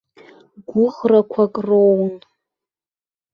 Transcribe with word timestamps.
Гәыӷрақәак 0.69 1.55
роун. 1.67 2.11